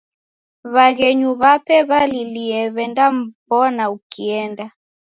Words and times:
W'aghenyu 0.73 1.29
w'ape 1.41 1.77
w'alilie 1.89 2.61
w'endam'mbona 2.75 3.83
ukienda. 3.95 4.65